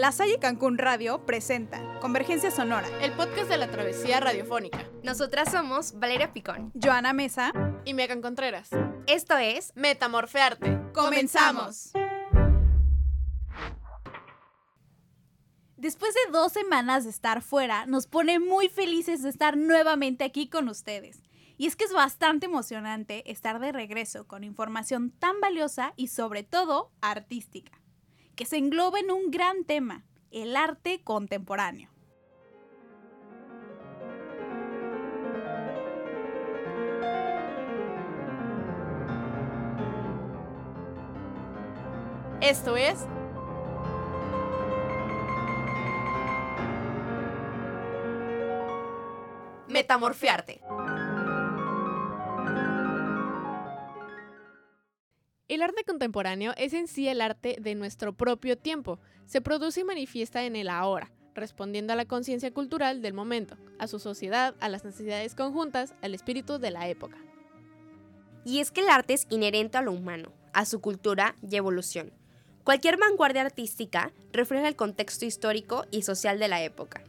La 0.00 0.12
Salle 0.12 0.38
Cancún 0.38 0.78
Radio 0.78 1.26
presenta 1.26 1.98
Convergencia 2.00 2.50
Sonora, 2.50 2.88
el 3.02 3.12
podcast 3.12 3.50
de 3.50 3.58
la 3.58 3.70
travesía 3.70 4.18
radiofónica. 4.18 4.88
Nosotras 5.02 5.52
somos 5.52 5.92
Valeria 5.98 6.32
Picón, 6.32 6.72
Joana 6.82 7.12
Mesa 7.12 7.52
y 7.84 7.92
Megan 7.92 8.22
Contreras. 8.22 8.70
Esto 9.06 9.36
es 9.36 9.76
Metamorfearte. 9.76 10.80
¡Comenzamos! 10.94 11.92
Después 15.76 16.14
de 16.14 16.32
dos 16.32 16.50
semanas 16.50 17.04
de 17.04 17.10
estar 17.10 17.42
fuera, 17.42 17.84
nos 17.84 18.06
pone 18.06 18.38
muy 18.38 18.70
felices 18.70 19.22
de 19.22 19.28
estar 19.28 19.58
nuevamente 19.58 20.24
aquí 20.24 20.48
con 20.48 20.70
ustedes. 20.70 21.20
Y 21.58 21.66
es 21.66 21.76
que 21.76 21.84
es 21.84 21.92
bastante 21.92 22.46
emocionante 22.46 23.30
estar 23.30 23.60
de 23.60 23.70
regreso 23.70 24.26
con 24.26 24.44
información 24.44 25.10
tan 25.10 25.42
valiosa 25.42 25.92
y 25.96 26.06
sobre 26.06 26.42
todo 26.42 26.90
artística 27.02 27.79
que 28.40 28.46
se 28.46 28.56
engloba 28.56 28.98
en 28.98 29.10
un 29.10 29.30
gran 29.30 29.64
tema, 29.64 30.06
el 30.30 30.56
arte 30.56 31.02
contemporáneo. 31.04 31.90
Esto 42.40 42.78
es 42.78 43.04
Metamorfiarte. 49.68 50.62
El 55.50 55.62
arte 55.62 55.82
contemporáneo 55.82 56.54
es 56.56 56.72
en 56.74 56.86
sí 56.86 57.08
el 57.08 57.20
arte 57.20 57.56
de 57.60 57.74
nuestro 57.74 58.12
propio 58.12 58.56
tiempo. 58.56 59.00
Se 59.26 59.40
produce 59.40 59.80
y 59.80 59.84
manifiesta 59.84 60.44
en 60.44 60.54
el 60.54 60.68
ahora, 60.68 61.10
respondiendo 61.34 61.92
a 61.92 61.96
la 61.96 62.04
conciencia 62.04 62.54
cultural 62.54 63.02
del 63.02 63.14
momento, 63.14 63.56
a 63.80 63.88
su 63.88 63.98
sociedad, 63.98 64.54
a 64.60 64.68
las 64.68 64.84
necesidades 64.84 65.34
conjuntas, 65.34 65.92
al 66.02 66.14
espíritu 66.14 66.60
de 66.60 66.70
la 66.70 66.88
época. 66.88 67.16
Y 68.44 68.60
es 68.60 68.70
que 68.70 68.82
el 68.82 68.88
arte 68.90 69.14
es 69.14 69.26
inherente 69.28 69.76
a 69.76 69.82
lo 69.82 69.90
humano, 69.90 70.32
a 70.52 70.64
su 70.66 70.80
cultura 70.80 71.34
y 71.42 71.56
evolución. 71.56 72.12
Cualquier 72.62 72.96
vanguardia 72.96 73.42
artística 73.42 74.12
refleja 74.32 74.68
el 74.68 74.76
contexto 74.76 75.24
histórico 75.24 75.84
y 75.90 76.02
social 76.02 76.38
de 76.38 76.46
la 76.46 76.62
época. 76.62 77.02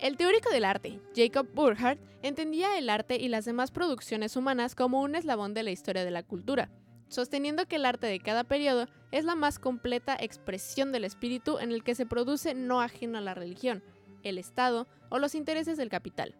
El 0.00 0.16
teórico 0.16 0.50
del 0.50 0.64
arte, 0.64 0.98
Jacob 1.14 1.46
Burckhardt, 1.54 2.00
entendía 2.22 2.76
el 2.78 2.90
arte 2.90 3.14
y 3.14 3.28
las 3.28 3.44
demás 3.44 3.70
producciones 3.70 4.34
humanas 4.34 4.74
como 4.74 5.02
un 5.02 5.14
eslabón 5.14 5.54
de 5.54 5.62
la 5.62 5.70
historia 5.70 6.04
de 6.04 6.10
la 6.10 6.24
cultura, 6.24 6.68
sosteniendo 7.08 7.66
que 7.66 7.76
el 7.76 7.86
arte 7.86 8.06
de 8.06 8.20
cada 8.20 8.44
periodo 8.44 8.86
es 9.10 9.24
la 9.24 9.34
más 9.34 9.58
completa 9.58 10.16
expresión 10.18 10.92
del 10.92 11.04
espíritu 11.04 11.58
en 11.58 11.72
el 11.72 11.82
que 11.82 11.94
se 11.94 12.06
produce 12.06 12.54
no 12.54 12.80
ajeno 12.80 13.18
a 13.18 13.22
la 13.22 13.34
religión, 13.34 13.82
el 14.22 14.38
Estado 14.38 14.86
o 15.08 15.18
los 15.18 15.34
intereses 15.34 15.76
del 15.76 15.88
capital. 15.88 16.34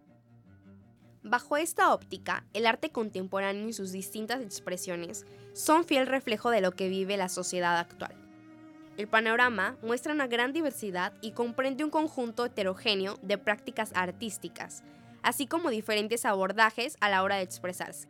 Bajo 1.23 1.57
esta 1.57 1.93
óptica, 1.93 2.45
el 2.55 2.67
arte 2.67 2.91
contemporáneo 2.91 3.69
y 3.69 3.73
sus 3.73 3.93
distintas 3.93 4.41
expresiones 4.41 5.27
son 5.53 5.85
fiel 5.85 6.07
reflejo 6.07 6.51
de 6.51 6.61
lo 6.61 6.73
que 6.73 6.89
vive 6.89 7.17
la 7.17 7.29
sociedad 7.29 7.79
actual. 7.79 8.15
El 8.97 9.09
panorama 9.09 9.77
muestra 9.83 10.13
una 10.13 10.27
gran 10.27 10.53
diversidad 10.53 11.13
y 11.21 11.33
comprende 11.33 11.85
un 11.85 11.91
conjunto 11.91 12.45
heterogéneo 12.45 13.19
de 13.23 13.39
prácticas 13.39 13.93
artísticas, 13.95 14.83
así 15.23 15.47
como 15.47 15.71
diferentes 15.71 16.25
abordajes 16.25 16.97
a 17.01 17.09
la 17.09 17.23
hora 17.23 17.37
de 17.37 17.43
expresarse. 17.43 18.09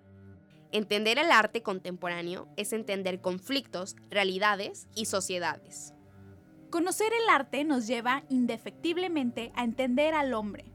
Entender 0.71 1.19
el 1.19 1.31
arte 1.31 1.63
contemporáneo 1.63 2.47
es 2.59 2.75
entender 2.75 3.23
conflictos, 3.23 3.97
realidades 4.11 4.87
y 4.95 5.07
sociedades. 5.07 5.95
Conocer 6.69 7.11
el 7.15 7.31
arte 7.31 7.65
nos 7.65 7.87
lleva 7.87 8.25
indefectiblemente 8.29 9.51
a 9.55 9.65
entender 9.65 10.13
al 10.13 10.35
hombre. 10.35 10.67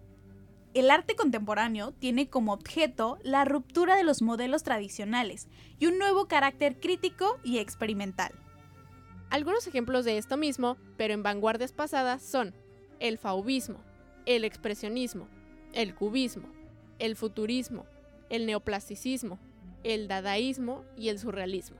El 0.74 0.90
arte 0.90 1.16
contemporáneo 1.16 1.92
tiene 1.92 2.28
como 2.28 2.54
objeto 2.54 3.20
la 3.22 3.46
ruptura 3.46 3.96
de 3.96 4.03
los 4.03 4.24
modelos 4.24 4.64
tradicionales 4.64 5.48
y 5.78 5.86
un 5.86 6.00
nuevo 6.00 6.28
carácter 6.28 6.80
crítico 6.80 7.40
y 7.44 7.59
experimental. 7.59 8.32
Algunos 9.30 9.68
ejemplos 9.68 10.06
de 10.06 10.18
esto 10.18 10.38
mismo, 10.38 10.78
pero 10.98 11.14
en 11.14 11.22
vanguardias 11.22 11.72
pasadas, 11.72 12.24
son 12.24 12.56
el 13.00 13.20
fauvismo, 13.20 13.80
el 14.26 14.44
expresionismo, 14.44 15.28
el 15.74 15.94
cubismo, 15.94 16.50
el 16.98 17.16
futurismo, 17.16 17.86
el 18.32 18.48
neoplasticismo, 18.48 19.40
el 19.84 20.08
dadaísmo 20.08 20.84
y 20.98 21.10
el 21.10 21.20
surrealismo. 21.20 21.78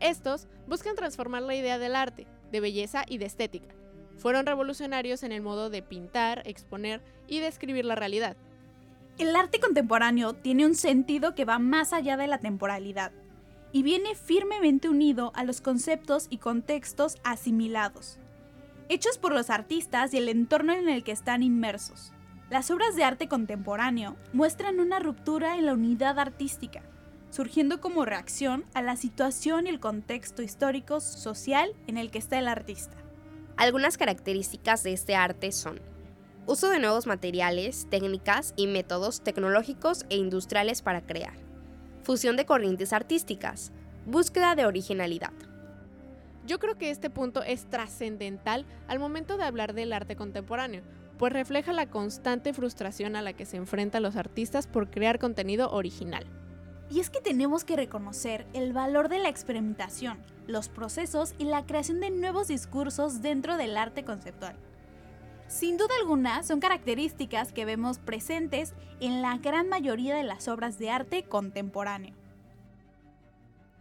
Estos 0.00 0.48
buscan 0.66 0.96
transformar 0.96 1.42
la 1.42 1.54
idea 1.54 1.78
del 1.78 1.94
arte, 1.94 2.26
de 2.52 2.60
belleza 2.60 3.04
y 3.08 3.18
de 3.18 3.26
estética. 3.26 3.74
Fueron 4.18 4.46
revolucionarios 4.46 5.22
en 5.22 5.32
el 5.32 5.42
modo 5.42 5.70
de 5.70 5.82
pintar, 5.82 6.42
exponer 6.46 7.02
y 7.26 7.40
describir 7.40 7.84
la 7.84 7.94
realidad. 7.94 8.36
El 9.18 9.34
arte 9.34 9.60
contemporáneo 9.60 10.34
tiene 10.34 10.66
un 10.66 10.74
sentido 10.74 11.34
que 11.34 11.44
va 11.44 11.58
más 11.58 11.92
allá 11.92 12.16
de 12.16 12.26
la 12.26 12.38
temporalidad 12.38 13.12
y 13.72 13.82
viene 13.82 14.14
firmemente 14.14 14.88
unido 14.88 15.32
a 15.34 15.44
los 15.44 15.60
conceptos 15.60 16.26
y 16.30 16.38
contextos 16.38 17.16
asimilados, 17.24 18.18
hechos 18.88 19.18
por 19.18 19.32
los 19.32 19.50
artistas 19.50 20.12
y 20.14 20.18
el 20.18 20.28
entorno 20.28 20.72
en 20.72 20.88
el 20.88 21.02
que 21.02 21.12
están 21.12 21.42
inmersos. 21.42 22.12
Las 22.50 22.70
obras 22.70 22.94
de 22.94 23.04
arte 23.04 23.28
contemporáneo 23.28 24.16
muestran 24.32 24.80
una 24.80 24.98
ruptura 24.98 25.56
en 25.56 25.66
la 25.66 25.74
unidad 25.74 26.18
artística, 26.18 26.82
surgiendo 27.36 27.82
como 27.82 28.06
reacción 28.06 28.64
a 28.72 28.80
la 28.80 28.96
situación 28.96 29.66
y 29.66 29.68
el 29.68 29.78
contexto 29.78 30.40
histórico 30.42 31.00
social 31.00 31.74
en 31.86 31.98
el 31.98 32.10
que 32.10 32.16
está 32.16 32.38
el 32.38 32.48
artista. 32.48 32.96
Algunas 33.58 33.98
características 33.98 34.82
de 34.82 34.94
este 34.94 35.14
arte 35.14 35.52
son 35.52 35.78
uso 36.46 36.70
de 36.70 36.78
nuevos 36.78 37.06
materiales, 37.06 37.88
técnicas 37.90 38.54
y 38.56 38.66
métodos 38.66 39.20
tecnológicos 39.20 40.06
e 40.08 40.16
industriales 40.16 40.80
para 40.80 41.02
crear, 41.02 41.34
fusión 42.02 42.36
de 42.36 42.46
corrientes 42.46 42.94
artísticas, 42.94 43.70
búsqueda 44.06 44.54
de 44.54 44.64
originalidad. 44.64 45.34
Yo 46.46 46.58
creo 46.58 46.78
que 46.78 46.88
este 46.88 47.10
punto 47.10 47.42
es 47.42 47.66
trascendental 47.66 48.64
al 48.88 48.98
momento 48.98 49.36
de 49.36 49.44
hablar 49.44 49.74
del 49.74 49.92
arte 49.92 50.16
contemporáneo, 50.16 50.84
pues 51.18 51.34
refleja 51.34 51.74
la 51.74 51.90
constante 51.90 52.54
frustración 52.54 53.14
a 53.14 53.20
la 53.20 53.34
que 53.34 53.44
se 53.44 53.58
enfrentan 53.58 54.04
los 54.04 54.16
artistas 54.16 54.66
por 54.66 54.90
crear 54.90 55.18
contenido 55.18 55.70
original. 55.70 56.24
Y 56.90 57.00
es 57.00 57.10
que 57.10 57.20
tenemos 57.20 57.64
que 57.64 57.76
reconocer 57.76 58.46
el 58.52 58.72
valor 58.72 59.08
de 59.08 59.18
la 59.18 59.28
experimentación, 59.28 60.18
los 60.46 60.68
procesos 60.68 61.34
y 61.38 61.44
la 61.44 61.66
creación 61.66 62.00
de 62.00 62.10
nuevos 62.10 62.48
discursos 62.48 63.22
dentro 63.22 63.56
del 63.56 63.76
arte 63.76 64.04
conceptual. 64.04 64.56
Sin 65.48 65.76
duda 65.76 65.94
alguna, 66.00 66.42
son 66.42 66.60
características 66.60 67.52
que 67.52 67.64
vemos 67.64 67.98
presentes 67.98 68.74
en 69.00 69.22
la 69.22 69.38
gran 69.38 69.68
mayoría 69.68 70.16
de 70.16 70.24
las 70.24 70.48
obras 70.48 70.78
de 70.78 70.90
arte 70.90 71.24
contemporáneo. 71.24 72.14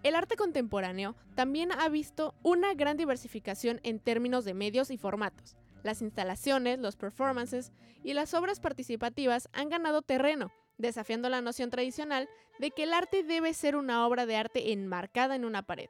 El 0.04 0.16
arte 0.16 0.36
contemporáneo 0.36 1.16
también 1.34 1.72
ha 1.72 1.90
visto 1.90 2.36
una 2.44 2.76
gran 2.76 2.98
diversificación 2.98 3.80
en 3.84 4.00
términos 4.00 4.46
de 4.46 4.54
medios 4.54 4.92
y 4.92 4.98
formatos. 4.98 5.56
Las 5.82 6.02
instalaciones, 6.04 6.80
los 6.80 6.96
performances 6.96 7.72
y 8.04 8.14
las 8.14 8.36
obras 8.36 8.60
participativas 8.60 9.50
han 9.52 9.70
ganado 9.70 10.04
terreno 10.04 10.52
desafiando 10.78 11.30
la 11.30 11.42
noción 11.42 11.70
tradicional 11.70 12.30
de 12.60 12.72
que 12.72 12.84
el 12.84 12.94
arte 12.94 13.24
debe 13.24 13.54
ser 13.54 13.76
una 13.76 14.06
obra 14.06 14.26
de 14.26 14.36
arte 14.36 14.72
enmarcada 14.72 15.36
en 15.36 15.46
una 15.46 15.64
pared. 15.64 15.90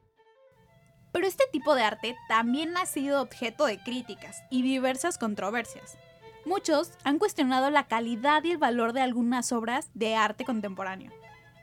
Pero 1.12 1.28
este 1.28 1.46
tipo 1.52 1.76
de 1.76 1.84
arte 1.84 2.16
también 2.28 2.76
ha 2.76 2.86
sido 2.86 3.22
objeto 3.22 3.66
de 3.66 3.78
críticas 3.78 4.44
y 4.50 4.64
diversas 4.64 5.18
controversias. 5.18 5.98
Muchos 6.46 6.92
han 7.04 7.20
cuestionado 7.20 7.70
la 7.70 7.88
calidad 7.88 8.44
y 8.44 8.52
el 8.52 8.58
valor 8.58 8.94
de 8.94 9.02
algunas 9.02 9.52
obras 9.52 9.90
de 9.94 10.16
arte 10.16 10.46
contemporáneo. 10.46 11.12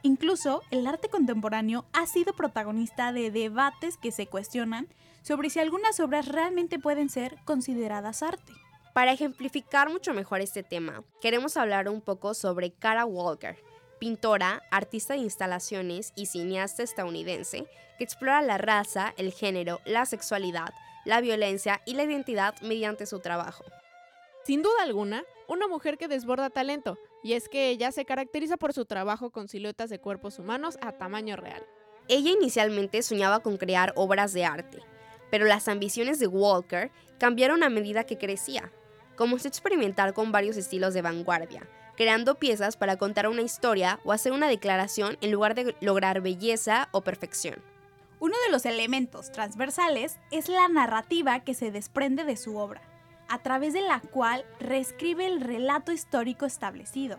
Incluso 0.03 0.63
el 0.71 0.87
arte 0.87 1.09
contemporáneo 1.09 1.85
ha 1.93 2.07
sido 2.07 2.33
protagonista 2.33 3.13
de 3.13 3.31
debates 3.31 3.97
que 3.97 4.11
se 4.11 4.27
cuestionan 4.27 4.89
sobre 5.23 5.51
si 5.51 5.61
algunas 5.61 6.01
obras 6.01 6.27
realmente 6.27 6.81
pueden 6.81 7.09
ser 7.09 7.37
consideradas 7.45 8.23
arte. 8.23 8.53
Para 8.93 9.13
ejemplificar 9.13 9.89
mucho 9.89 10.13
mejor 10.13 10.43
este 10.43 10.63
tema, 10.63 11.03
queremos 11.23 11.57
hablar 11.57 11.89
un 11.89 12.03
poco 12.03 12.35
sobre 12.35 12.73
Cara 12.73 13.07
Walker, 13.07 13.57
pintora, 13.99 14.63
artista 14.71 15.15
de 15.15 15.21
instalaciones 15.21 16.13
y 16.15 16.27
cineasta 16.27 16.83
estadounidense 16.83 17.67
que 17.97 18.05
explora 18.05 18.43
la 18.43 18.59
raza, 18.59 19.15
el 19.17 19.33
género, 19.33 19.81
la 19.87 20.05
sexualidad, 20.05 20.75
la 21.07 21.23
violencia 21.23 21.81
y 21.87 21.95
la 21.95 22.03
identidad 22.03 22.55
mediante 22.61 23.07
su 23.07 23.21
trabajo. 23.21 23.65
Sin 24.45 24.61
duda 24.61 24.83
alguna, 24.83 25.25
una 25.49 25.69
mujer 25.69 25.97
que 25.97 26.09
desborda 26.09 26.51
talento, 26.51 26.99
y 27.23 27.33
es 27.33 27.49
que 27.49 27.71
ella 27.71 27.93
se 27.93 28.05
caracteriza 28.05 28.59
por 28.59 28.75
su 28.75 28.85
trabajo 28.85 29.31
con 29.31 29.49
siluetas 29.49 29.89
de 29.89 30.01
cuerpos 30.01 30.39
humanos 30.39 30.77
a 30.83 30.93
tamaño 30.93 31.37
real. 31.37 31.65
Ella 32.09 32.33
inicialmente 32.33 33.03
soñaba 33.03 33.41
con 33.41 33.57
crear 33.57 33.95
obras 33.97 34.35
de 34.35 34.45
arte, 34.45 34.81
pero 35.31 35.47
las 35.47 35.67
ambiciones 35.69 36.19
de 36.19 36.27
Walker 36.27 36.91
cambiaron 37.19 37.63
a 37.63 37.71
medida 37.71 38.05
que 38.05 38.19
crecía 38.19 38.71
comenzó 39.17 39.49
a 39.49 39.51
experimentar 39.51 40.15
con 40.15 40.33
varios 40.33 40.57
estilos 40.57 40.95
de 40.95 41.03
vanguardia, 41.03 41.69
creando 41.97 42.37
piezas 42.37 42.77
para 42.77 42.97
contar 42.97 43.29
una 43.29 43.43
historia 43.43 44.01
o 44.05 44.13
hacer 44.13 44.33
una 44.33 44.49
declaración 44.49 45.19
en 45.21 45.31
lugar 45.31 45.55
de 45.55 45.77
lograr 45.81 46.21
belleza 46.21 46.89
o 46.93 47.03
perfección. 47.03 47.63
Uno 48.21 48.37
de 48.47 48.53
los 48.53 48.67
elementos 48.67 49.33
transversales 49.33 50.19
es 50.31 50.49
la 50.49 50.69
narrativa 50.69 51.41
que 51.41 51.55
se 51.55 51.71
desprende 51.71 52.25
de 52.25 52.37
su 52.37 52.57
obra, 52.57 52.83
a 53.29 53.43
través 53.43 53.73
de 53.73 53.83
la 53.83 54.01
cual 54.01 54.45
reescribe 54.61 55.27
el 55.27 55.41
relato 55.41 55.91
histórico 55.91 56.47
establecido 56.47 57.19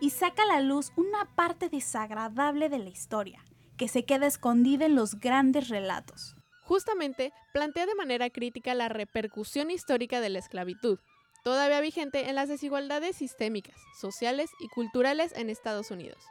y 0.00 0.10
saca 0.10 0.42
a 0.42 0.46
la 0.46 0.60
luz 0.60 0.92
una 0.96 1.24
parte 1.34 1.68
desagradable 1.68 2.68
de 2.68 2.78
la 2.78 2.90
historia, 2.90 3.44
que 3.76 3.88
se 3.88 4.04
queda 4.04 4.26
escondida 4.26 4.86
en 4.86 4.94
los 4.94 5.18
grandes 5.18 5.68
relatos. 5.68 6.36
Justamente 6.62 7.32
plantea 7.52 7.86
de 7.86 7.94
manera 7.94 8.30
crítica 8.30 8.74
la 8.74 8.88
repercusión 8.88 9.70
histórica 9.70 10.20
de 10.20 10.30
la 10.30 10.38
esclavitud, 10.38 10.98
todavía 11.44 11.80
vigente 11.80 12.28
en 12.28 12.34
las 12.34 12.48
desigualdades 12.48 13.16
sistémicas, 13.16 13.76
sociales 13.96 14.50
y 14.58 14.68
culturales 14.68 15.32
en 15.36 15.50
Estados 15.50 15.90
Unidos. 15.92 16.24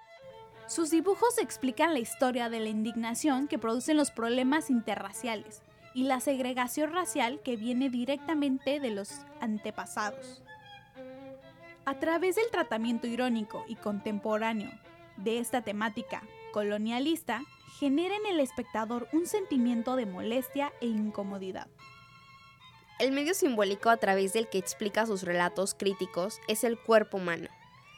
Sus 0.68 0.90
dibujos 0.90 1.38
explican 1.38 1.94
la 1.94 2.00
historia 2.00 2.50
de 2.50 2.60
la 2.60 2.70
indignación 2.70 3.48
que 3.48 3.60
producen 3.60 3.96
los 3.96 4.12
problemas 4.12 4.70
interraciales 4.70 5.62
y 5.94 6.04
la 6.04 6.20
segregación 6.20 6.92
racial 6.92 7.42
que 7.44 7.56
viene 7.56 7.90
directamente 7.90 8.80
de 8.80 8.90
los 8.90 9.12
antepasados. 9.40 10.42
A 11.86 12.00
través 12.00 12.36
del 12.36 12.50
tratamiento 12.50 13.08
irónico 13.08 13.64
y 13.68 13.76
contemporáneo 13.76 14.72
de 15.18 15.40
esta 15.40 15.62
temática 15.62 16.24
colonialista, 16.54 17.42
genera 17.80 18.16
en 18.16 18.28
el 18.28 18.40
espectador 18.40 19.10
un 19.12 19.26
sentimiento 19.26 19.98
de 19.98 20.06
molestia 20.06 20.72
e 20.80 20.86
incomodidad. 20.86 21.68
El 23.00 23.12
medio 23.12 23.34
simbólico 23.34 23.90
a 23.90 23.98
través 23.98 24.34
del 24.34 24.48
que 24.48 24.60
explica 24.60 25.06
sus 25.06 25.24
relatos 25.24 25.74
críticos 25.74 26.40
es 26.48 26.64
el 26.64 26.78
cuerpo 26.78 27.18
humano. 27.18 27.50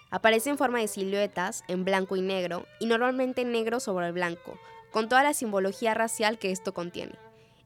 Aparece 0.09 0.49
en 0.49 0.57
forma 0.57 0.79
de 0.79 0.87
siluetas, 0.87 1.63
en 1.67 1.83
blanco 1.83 2.15
y 2.15 2.21
negro, 2.21 2.65
y 2.79 2.85
normalmente 2.85 3.43
negro 3.43 3.81
sobre 3.81 4.07
el 4.07 4.13
blanco, 4.13 4.57
con 4.91 5.09
toda 5.09 5.23
la 5.23 5.33
simbología 5.33 5.93
racial 5.93 6.39
que 6.39 6.51
esto 6.51 6.73
contiene. 6.73 7.15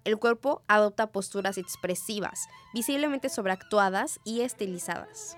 El 0.05 0.17
cuerpo 0.17 0.63
adopta 0.67 1.11
posturas 1.11 1.59
expresivas, 1.59 2.47
visiblemente 2.73 3.29
sobreactuadas 3.29 4.19
y 4.23 4.41
estilizadas. 4.41 5.37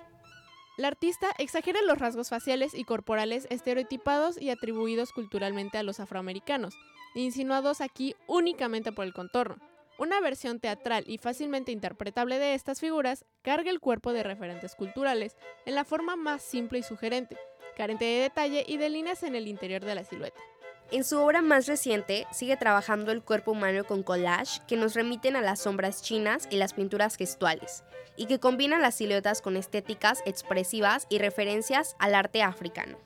La 0.78 0.88
artista 0.88 1.28
exagera 1.38 1.82
los 1.82 2.00
rasgos 2.00 2.30
faciales 2.30 2.74
y 2.74 2.86
corporales 2.86 3.46
estereotipados 3.50 4.42
y 4.42 4.50
atribuidos 4.50 5.12
culturalmente 5.12 5.78
a 5.78 5.84
los 5.84 6.00
afroamericanos, 6.00 6.76
insinuados 7.16 7.82
aquí 7.82 8.16
únicamente 8.28 8.94
por 8.94 9.06
el 9.06 9.14
contorno. 9.14 9.71
Una 10.02 10.20
versión 10.20 10.60
teatral 10.60 11.04
y 11.06 11.20
fácilmente 11.20 11.72
interpretable 11.72 12.40
de 12.40 12.56
estas 12.56 12.80
figuras 12.80 13.24
carga 13.44 13.70
el 13.70 13.80
cuerpo 13.80 14.14
de 14.14 14.24
referentes 14.24 14.74
culturales 14.74 15.38
en 15.68 15.76
la 15.76 15.86
forma 15.86 16.16
más 16.16 16.42
simple 16.42 16.80
y 16.80 16.82
sugerente, 16.82 17.38
carente 17.78 18.06
de 18.06 18.22
detalle 18.22 18.66
y 18.68 18.78
de 18.78 18.90
líneas 18.90 19.22
en 19.22 19.36
el 19.36 19.48
interior 19.48 19.86
de 19.86 19.94
la 19.94 20.04
silueta. 20.04 20.42
En 20.90 21.04
su 21.04 21.20
obra 21.20 21.44
más 21.44 21.68
reciente, 21.68 22.26
sigue 22.32 22.58
trabajando 22.58 23.12
el 23.12 23.22
cuerpo 23.22 23.52
humano 23.52 23.84
con 23.84 24.02
collage 24.02 24.62
que 24.68 24.76
nos 24.76 24.96
remiten 24.96 25.36
a 25.36 25.42
las 25.42 25.60
sombras 25.60 26.02
chinas 26.02 26.48
y 26.50 26.56
las 26.56 26.74
pinturas 26.74 27.16
gestuales, 27.16 27.84
y 28.18 28.26
que 28.26 28.40
combinan 28.40 28.82
las 28.82 28.96
siluetas 28.96 29.44
con 29.44 29.56
estéticas 29.56 30.24
expresivas 30.26 31.06
y 31.12 31.20
referencias 31.20 31.96
al 32.00 32.16
arte 32.16 32.42
africano. 32.42 32.98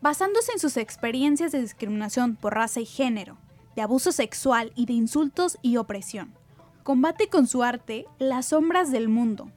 Basándose 0.00 0.52
en 0.52 0.58
sus 0.58 0.78
experiencias 0.78 1.52
de 1.52 1.60
discriminación 1.60 2.34
por 2.34 2.54
raza 2.54 2.80
y 2.80 2.86
género, 2.86 3.36
de 3.76 3.82
abuso 3.82 4.12
sexual 4.12 4.72
y 4.74 4.86
de 4.86 4.92
insultos 4.92 5.58
y 5.62 5.76
opresión. 5.76 6.34
Combate 6.82 7.28
con 7.28 7.46
su 7.46 7.62
arte 7.62 8.06
las 8.18 8.46
sombras 8.46 8.90
del 8.90 9.08
mundo. 9.08 9.50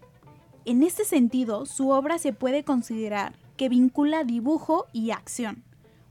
En 0.65 0.83
este 0.83 1.05
sentido, 1.05 1.65
su 1.65 1.89
obra 1.89 2.17
se 2.17 2.33
puede 2.33 2.63
considerar 2.63 3.37
que 3.57 3.69
vincula 3.69 4.23
dibujo 4.23 4.87
y 4.93 5.11
acción, 5.11 5.63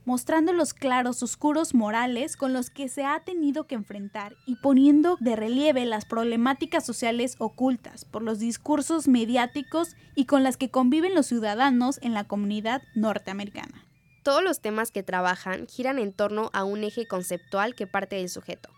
mostrando 0.05 0.53
los 0.53 0.73
claros 0.73 1.21
oscuros 1.23 1.73
morales 1.73 2.37
con 2.37 2.53
los 2.53 2.69
que 2.69 2.89
se 2.89 3.03
ha 3.03 3.19
tenido 3.21 3.65
que 3.65 3.75
enfrentar 3.75 4.35
y 4.45 4.55
poniendo 4.57 5.17
de 5.19 5.35
relieve 5.35 5.85
las 5.85 6.05
problemáticas 6.05 6.85
sociales 6.85 7.35
ocultas 7.39 8.05
por 8.05 8.21
los 8.21 8.39
discursos 8.39 9.07
mediáticos 9.07 9.95
y 10.15 10.25
con 10.25 10.43
las 10.43 10.57
que 10.57 10.69
conviven 10.69 11.15
los 11.15 11.25
ciudadanos 11.25 11.99
en 12.01 12.13
la 12.13 12.25
comunidad 12.25 12.81
norteamericana. 12.95 13.85
Todos 14.25 14.43
los 14.43 14.59
temas 14.59 14.89
que 14.89 15.03
trabajan 15.03 15.67
giran 15.67 15.99
en 15.99 16.11
torno 16.11 16.49
a 16.51 16.63
un 16.63 16.83
eje 16.83 17.05
conceptual 17.05 17.75
que 17.75 17.85
parte 17.85 18.15
del 18.15 18.27
sujeto. 18.27 18.71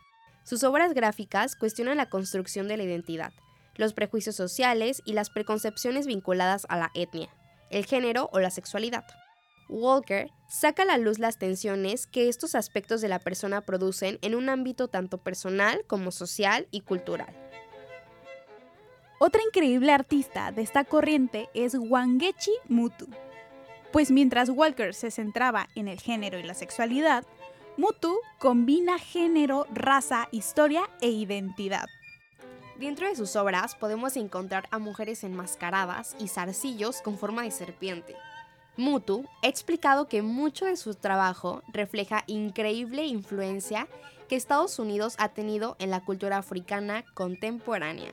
Sus 0.44 0.66
obras 0.66 0.94
gráficas 0.94 1.56
cuestionan 1.56 1.96
la 1.96 2.10
construcción 2.10 2.68
de 2.68 2.76
la 2.76 2.84
identidad, 2.84 3.32
los 3.78 3.94
prejuicios 3.94 4.36
sociales 4.36 5.02
y 5.06 5.14
las 5.14 5.30
preconcepciones 5.30 6.06
vinculadas 6.06 6.66
a 6.68 6.76
la 6.76 6.92
etnia, 6.96 7.30
el 7.70 7.86
género 7.86 8.30
o 8.34 8.42
la 8.42 8.52
sexualidad. 8.52 9.06
Walker 9.70 10.30
saca 10.50 10.84
a 10.84 10.86
la 10.86 10.98
luz 10.98 11.18
las 11.18 11.38
tensiones 11.38 12.08
que 12.08 12.28
estos 12.28 12.54
aspectos 12.54 13.00
de 13.00 13.08
la 13.08 13.20
persona 13.20 13.62
producen 13.62 14.20
en 14.24 14.36
un 14.36 14.50
ámbito 14.50 14.90
tanto 14.90 15.18
personal 15.18 15.86
como 15.88 16.12
social 16.12 16.68
y 16.72 16.82
cultural. 16.82 17.34
Otra 19.18 19.42
increíble 19.44 19.94
artista 19.94 20.52
de 20.52 20.64
esta 20.64 20.84
corriente 20.84 21.48
es 21.54 21.74
Wangechi 21.74 22.52
Mutu, 22.68 23.08
pues 23.92 24.12
mientras 24.12 24.50
Walker 24.50 24.94
se 24.94 25.12
centraba 25.12 25.70
en 25.76 25.88
el 25.88 26.00
género 26.00 26.40
y 26.40 26.44
la 26.44 26.54
sexualidad, 26.54 27.24
Mutu 27.78 28.18
combina 28.40 28.98
género, 28.98 29.68
raza, 29.72 30.28
historia 30.32 30.90
e 31.00 31.10
identidad. 31.10 31.86
Dentro 32.80 33.08
de 33.08 33.16
sus 33.16 33.36
obras 33.36 33.76
podemos 33.76 34.18
encontrar 34.18 34.68
a 34.72 34.80
mujeres 34.80 35.24
enmascaradas 35.24 36.16
y 36.20 36.28
zarcillos 36.28 37.02
con 37.02 37.18
forma 37.18 37.44
de 37.44 37.52
serpiente. 37.52 38.16
Mutu 38.78 39.26
ha 39.44 39.48
explicado 39.48 40.08
que 40.08 40.22
mucho 40.22 40.66
de 40.66 40.76
su 40.76 40.94
trabajo 40.96 41.64
refleja 41.68 42.24
increíble 42.28 43.06
influencia 43.06 43.88
que 44.28 44.36
Estados 44.36 44.78
Unidos 44.80 45.16
ha 45.18 45.30
tenido 45.30 45.76
en 45.80 45.90
la 45.90 46.04
cultura 46.04 46.38
africana 46.38 47.04
contemporánea. 47.14 48.12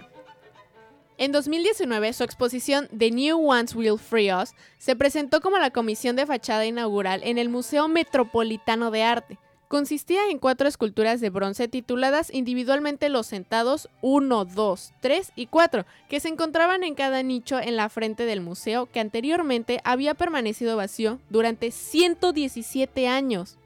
En 1.17 1.31
2019, 1.31 2.13
su 2.13 2.25
exposición 2.25 2.89
The 2.97 3.13
New 3.13 3.49
Ones 3.49 3.77
Will 3.77 3.99
Free 3.99 4.33
Us 4.33 4.53
se 4.79 4.97
presentó 4.97 5.41
como 5.41 5.59
la 5.59 5.71
comisión 5.71 6.17
de 6.17 6.27
fachada 6.27 6.67
inaugural 6.67 7.21
en 7.23 7.39
el 7.39 7.49
Museo 7.49 7.87
Metropolitano 7.87 8.91
de 8.91 9.05
Arte. 9.05 9.39
Consistía 9.69 10.29
en 10.29 10.41
cuatro 10.41 10.67
esculturas 10.67 11.21
de 11.21 11.31
bronce 11.31 11.69
tituladas 11.69 12.35
individualmente 12.35 13.09
Los 13.11 13.29
Sentados 13.29 13.89
1, 14.03 14.45
2, 14.45 14.93
3 15.01 15.33
y 15.37 15.47
4, 15.47 15.87
que 16.09 16.19
se 16.19 16.29
encontraban 16.29 16.83
en 16.83 16.97
cada 16.97 17.23
nicho 17.23 17.61
en 17.61 17.77
la 17.77 17.89
frente 17.89 18.27
del 18.27 18.41
museo 18.41 18.87
que 18.87 19.01
anteriormente 19.01 19.81
había 19.85 20.15
permanecido 20.15 20.77
vacío 20.77 21.21
durante 21.31 21.71
117 21.71 23.07
años. 23.07 23.57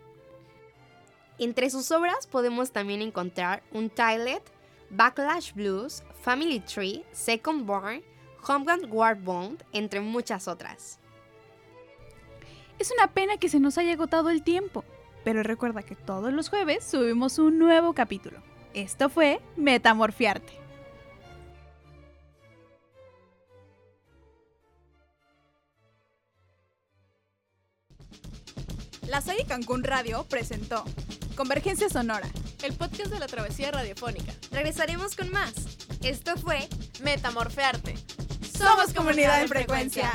Entre 1.38 1.70
sus 1.70 1.90
obras 1.92 2.26
podemos 2.26 2.72
también 2.72 3.00
encontrar 3.00 3.62
un 3.72 3.88
Tilet, 3.88 4.42
Backlash 4.90 5.52
Blues, 5.54 6.02
Family 6.22 6.60
Tree, 6.60 7.04
Second 7.12 7.66
Born, 7.66 8.02
Homeland 8.46 8.86
War 8.90 9.14
Bond, 9.14 9.62
entre 9.72 10.00
muchas 10.00 10.48
otras. 10.48 10.98
Es 12.78 12.92
una 12.92 13.08
pena 13.08 13.36
que 13.38 13.48
se 13.48 13.60
nos 13.60 13.76
haya 13.76 13.92
agotado 13.92 14.30
el 14.30 14.42
tiempo, 14.42 14.84
pero 15.24 15.42
recuerda 15.42 15.82
que 15.82 15.96
todos 15.96 16.32
los 16.32 16.48
jueves 16.48 16.84
subimos 16.84 17.38
un 17.38 17.58
nuevo 17.58 17.92
capítulo. 17.92 18.40
Esto 18.72 19.08
fue 19.08 19.40
Metamorfiarte. 19.56 20.52
La 29.08 29.22
serie 29.22 29.46
Cancún 29.46 29.84
Radio 29.84 30.24
presentó 30.28 30.84
Convergencia 31.34 31.88
Sonora, 31.88 32.28
el 32.62 32.74
podcast 32.74 33.10
de 33.10 33.18
la 33.18 33.26
travesía 33.26 33.70
radiofónica. 33.70 34.32
Regresaremos 34.50 35.14
con 35.14 35.30
más. 35.30 35.52
Esto 36.02 36.36
fue 36.36 36.68
Metamorfearte. 37.02 37.94
Somos 38.56 38.92
comunidad 38.92 39.40
de 39.40 39.48
frecuencia. 39.48 40.10